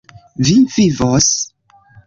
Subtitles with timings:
[0.47, 1.31] Vi vivos.